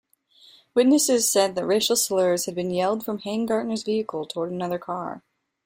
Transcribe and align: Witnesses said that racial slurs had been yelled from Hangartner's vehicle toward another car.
Witnesses 0.73 1.31
said 1.31 1.53
that 1.53 1.63
racial 1.67 1.95
slurs 1.95 2.47
had 2.47 2.55
been 2.55 2.71
yelled 2.71 3.05
from 3.05 3.19
Hangartner's 3.19 3.83
vehicle 3.83 4.25
toward 4.25 4.51
another 4.51 4.79
car. 4.79 5.21